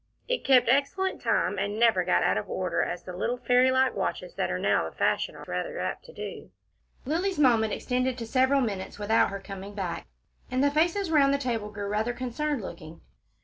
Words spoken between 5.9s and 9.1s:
to do. Lilly's moment extended to several minutes